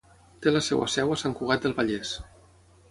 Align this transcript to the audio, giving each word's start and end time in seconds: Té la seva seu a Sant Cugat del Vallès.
Té 0.45 0.53
la 0.53 0.61
seva 0.69 0.87
seu 0.95 1.13
a 1.15 1.19
Sant 1.25 1.37
Cugat 1.43 1.67
del 1.67 1.79
Vallès. 1.83 2.17